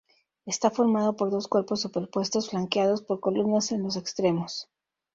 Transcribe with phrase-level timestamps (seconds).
[0.47, 4.67] Está formado por dos cuerpos superpuestos, flanqueados por columnas en los extremos.